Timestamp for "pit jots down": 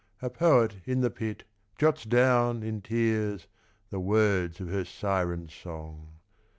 1.11-2.63